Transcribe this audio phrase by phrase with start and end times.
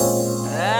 [0.00, 0.79] go.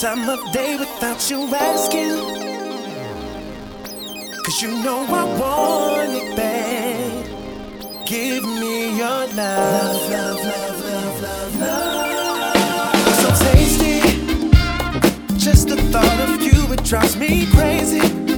[0.00, 2.16] time of day without you asking.
[4.44, 7.26] Cause you know I want it bad.
[8.06, 13.14] Give me your love, love, love, love, love, love, love.
[13.20, 14.00] So tasty.
[15.36, 18.29] Just the thought of you, it drives me crazy.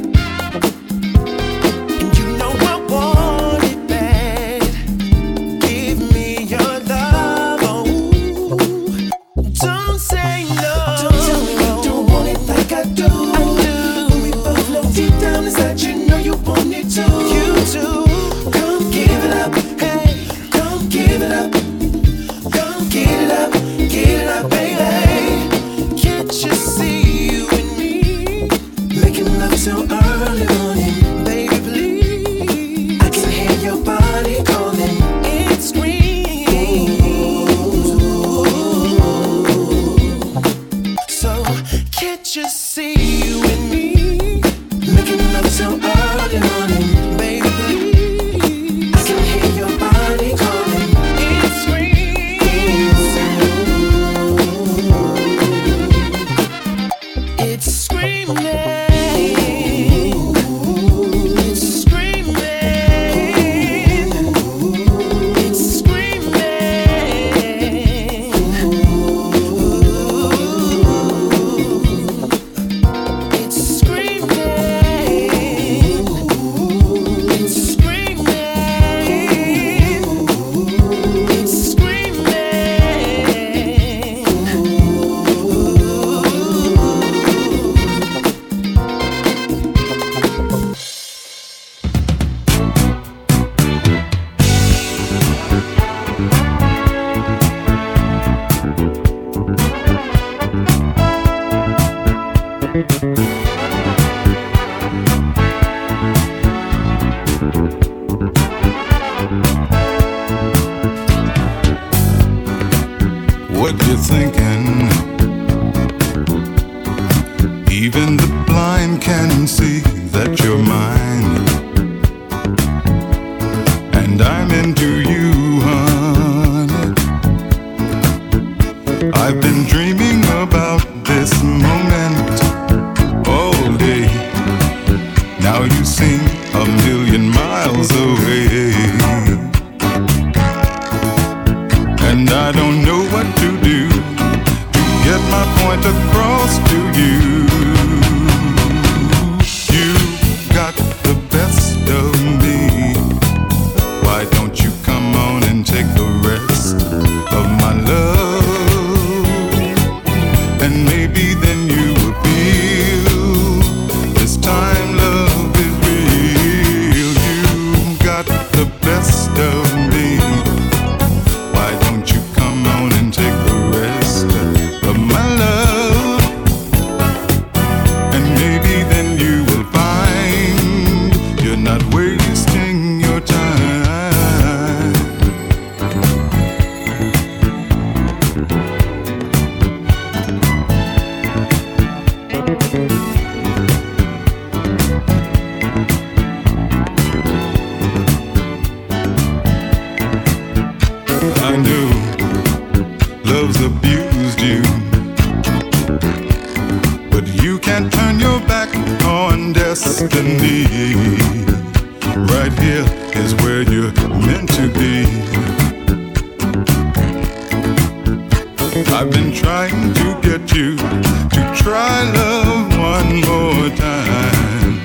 [219.02, 224.78] I've been trying to get you to try love one more time.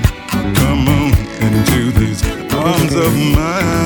[0.56, 3.76] Come on into these arms of mine.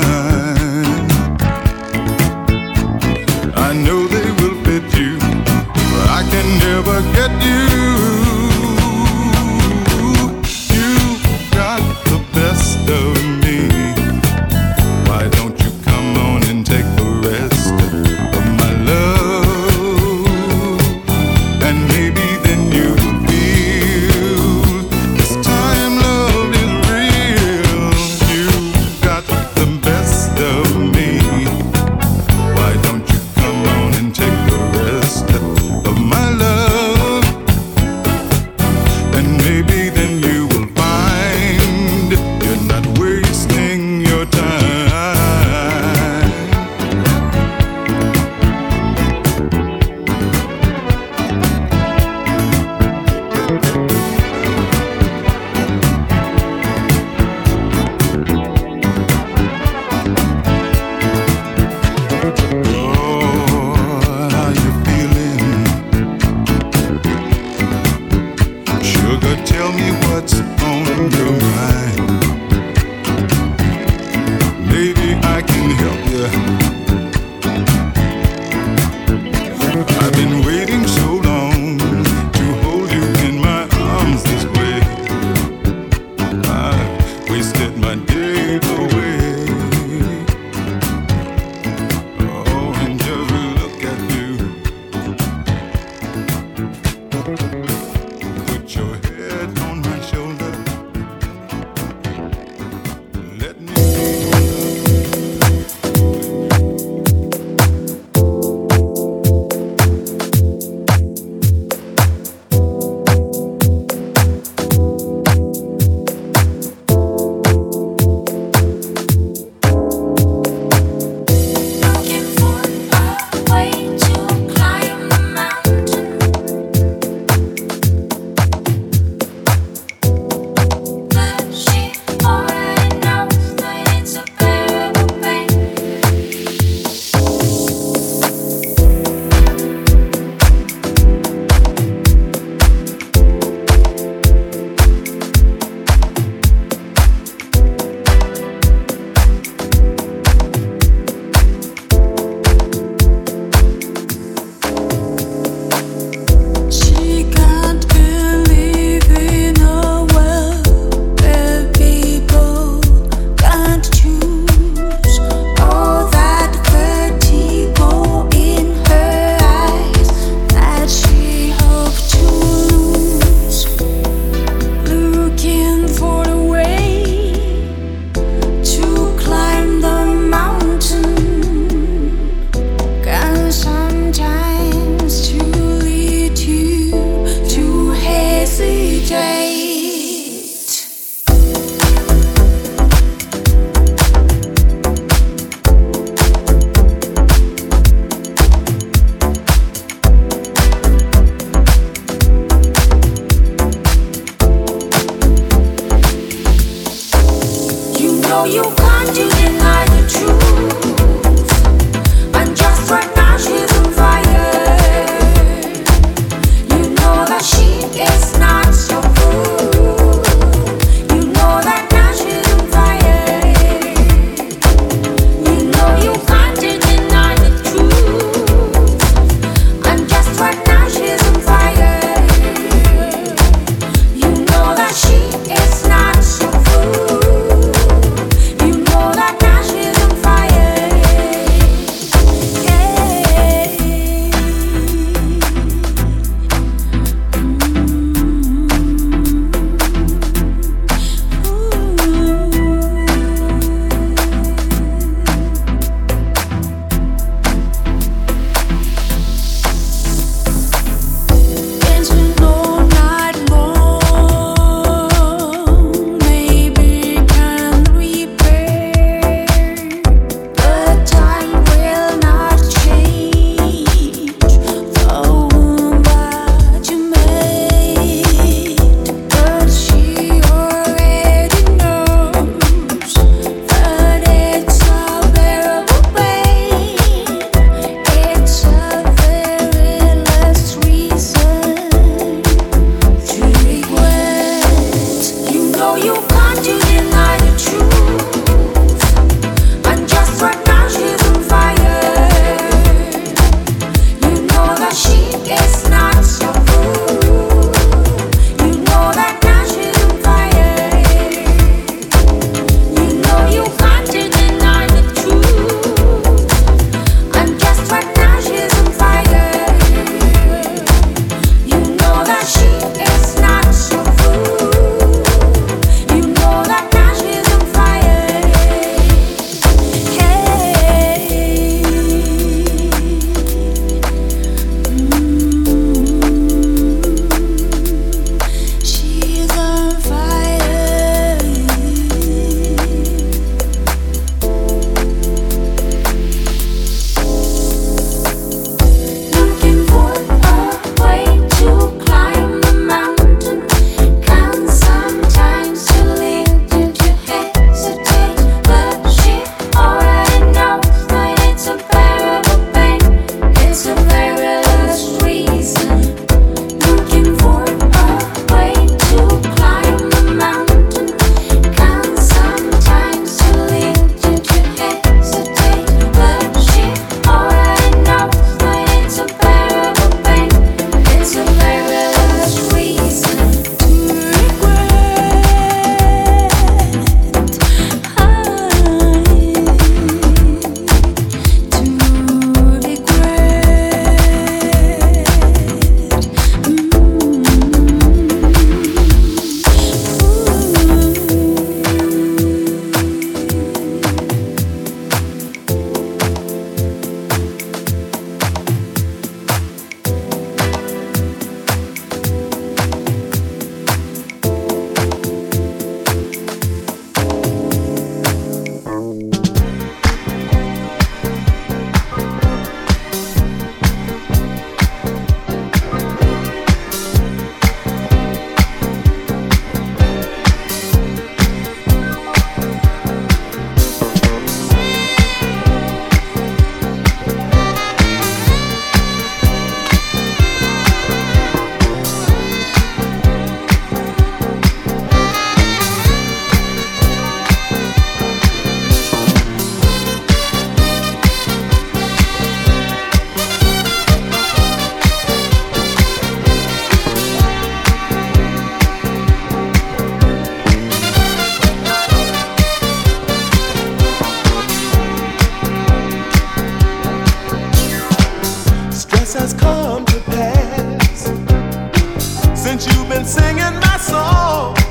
[472.54, 474.81] since you've been singing my song.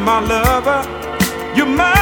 [0.00, 0.82] My lover.
[1.54, 1.99] You're my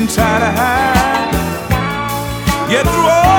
[0.00, 1.40] getting tired of hiding.
[2.72, 3.29] Yeah, through all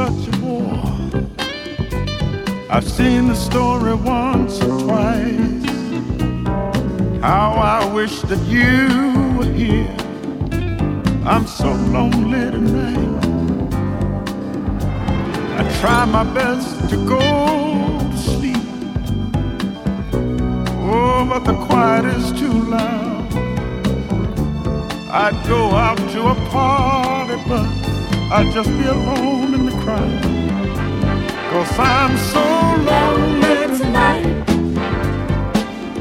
[0.00, 0.72] such a war.
[2.70, 5.64] I've seen the story once or twice.
[7.20, 8.78] How I wish that you
[9.36, 9.94] were here.
[11.32, 13.24] I'm so lonely tonight.
[15.58, 17.24] I try my best to go
[18.12, 18.64] to sleep.
[20.92, 23.26] Oh, but the quiet is too loud.
[25.22, 27.68] I'd go out to a party, but
[28.32, 30.10] I'd just be alone cry.
[31.50, 32.44] Cause I'm so
[32.90, 34.26] lonely tonight.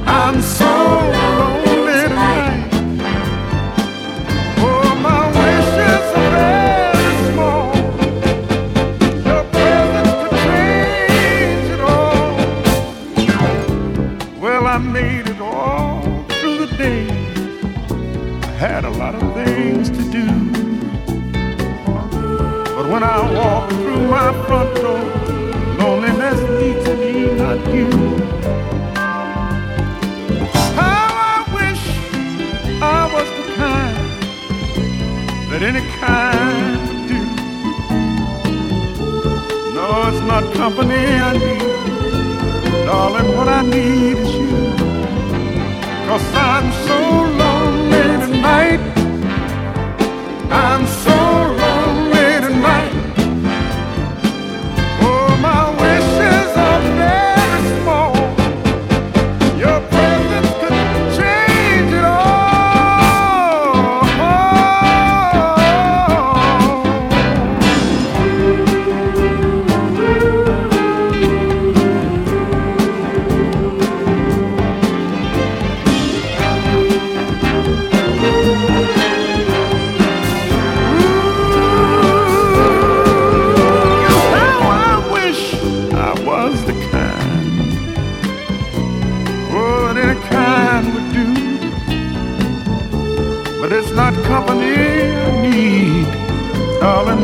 [0.06, 0.72] I'm so
[1.18, 2.70] lonely tonight.
[4.68, 7.72] Oh, my wishes are very small.
[10.44, 12.36] Change all.
[14.40, 16.02] Well, I made it all
[16.40, 17.08] through the day.
[18.44, 20.49] I had a lot of things to do.
[22.90, 25.04] When I walk through my front door,
[25.78, 27.88] loneliness leads me, not you.
[30.74, 31.84] How I wish
[32.82, 33.98] I was the kind
[35.52, 37.22] that any kind would do.
[39.76, 42.86] No, it's not company I need.
[42.88, 44.50] Darling, what I need is you.
[46.08, 47.00] Cause I'm so
[47.42, 48.82] lonely tonight.
[50.50, 51.49] I'm so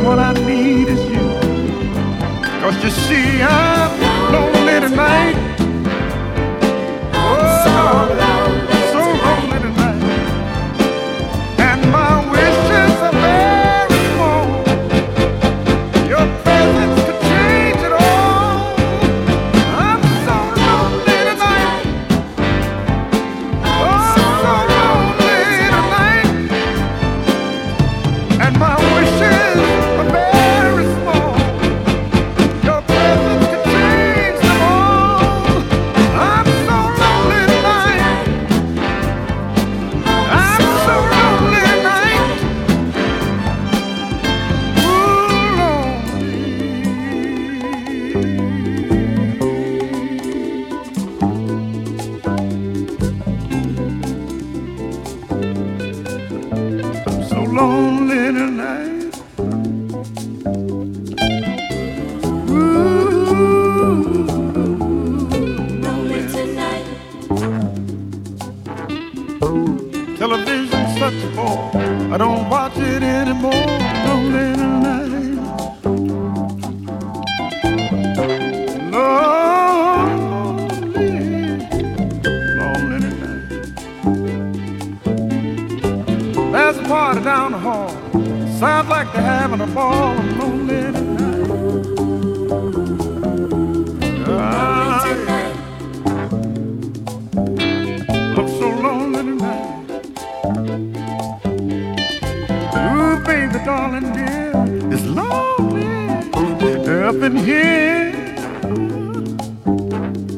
[0.06, 1.26] what I need is you.
[2.60, 3.75] Cause you see, I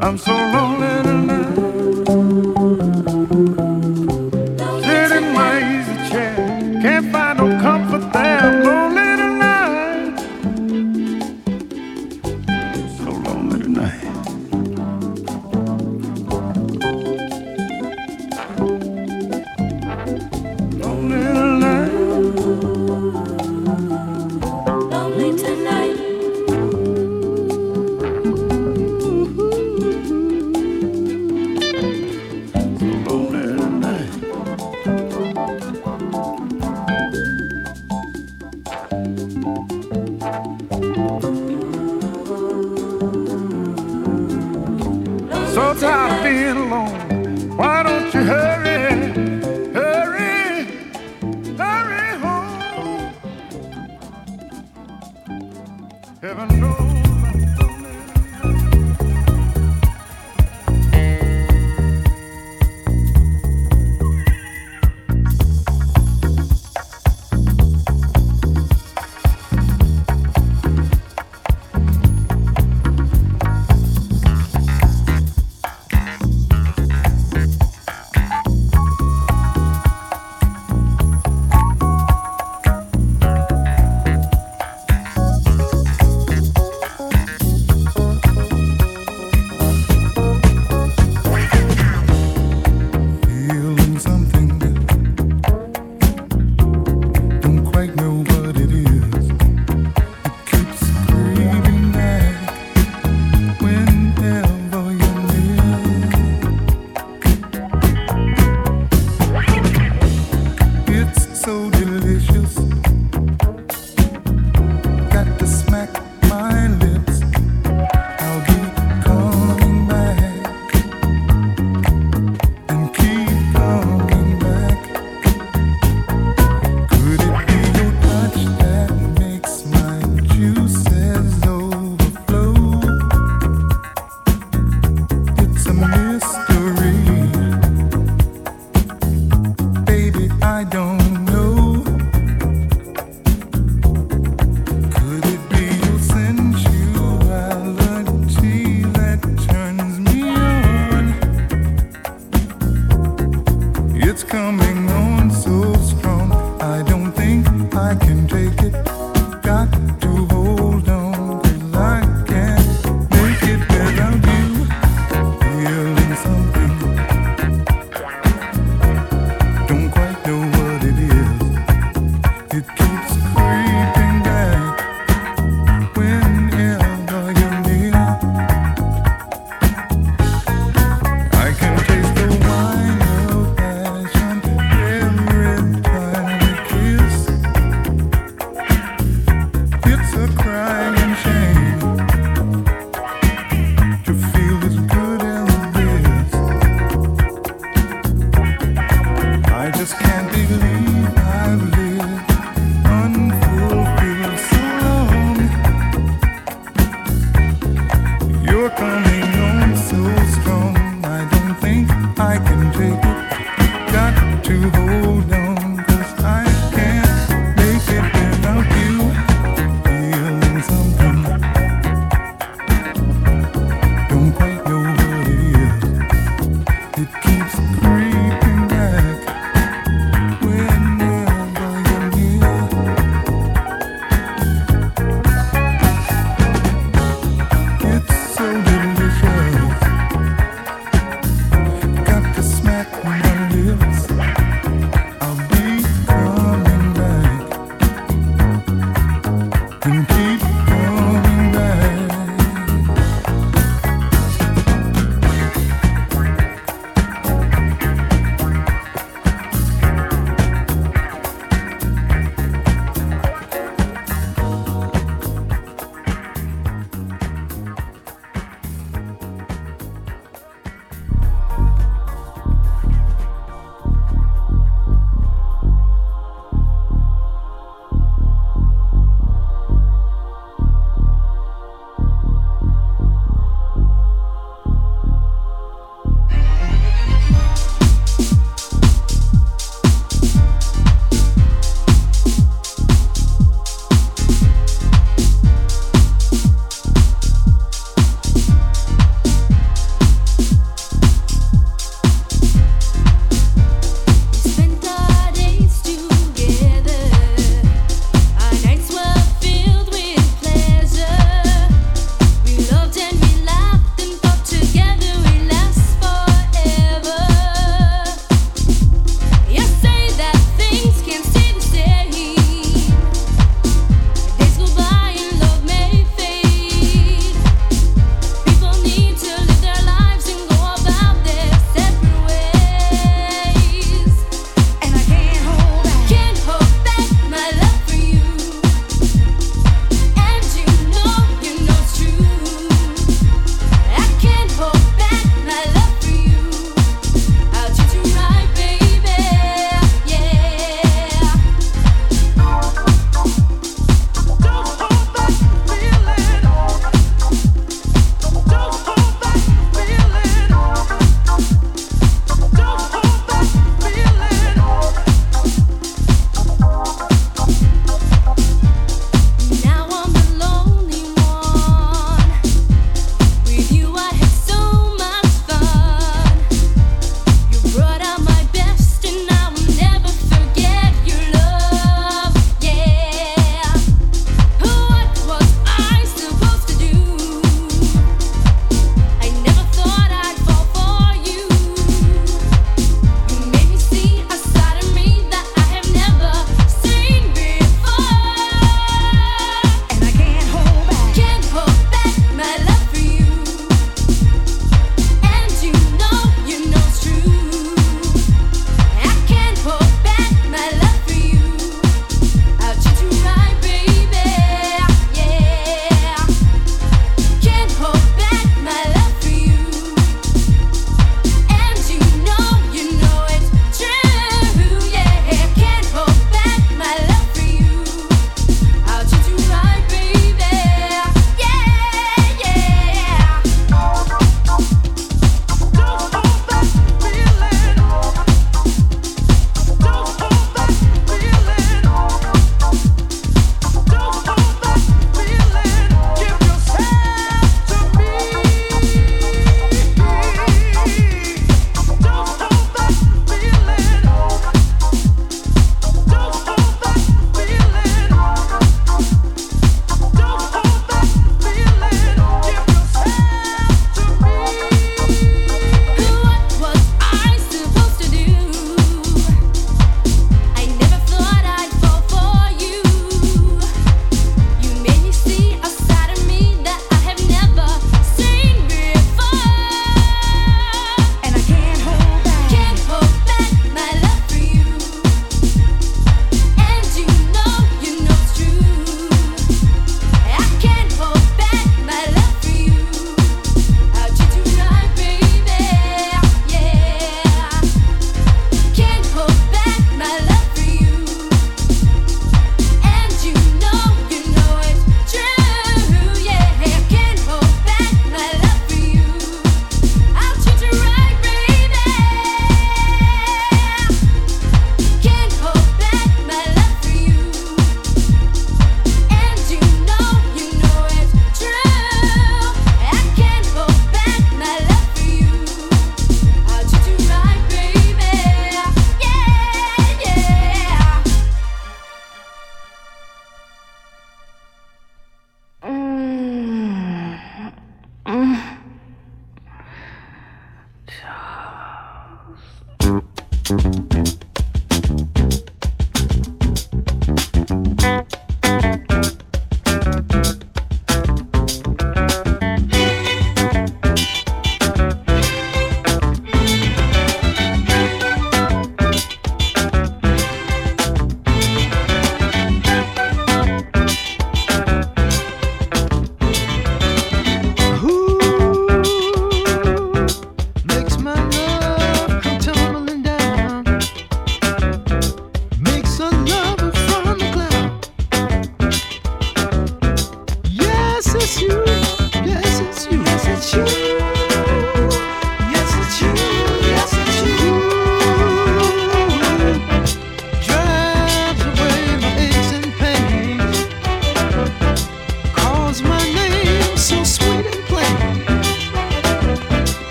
[0.00, 0.75] I'm so lonely.